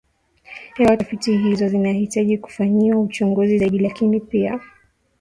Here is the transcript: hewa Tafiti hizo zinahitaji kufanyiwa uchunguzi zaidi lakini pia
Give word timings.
hewa 0.75 0.97
Tafiti 0.97 1.37
hizo 1.37 1.67
zinahitaji 1.67 2.37
kufanyiwa 2.37 2.99
uchunguzi 3.01 3.57
zaidi 3.57 3.79
lakini 3.79 4.19
pia 4.19 4.59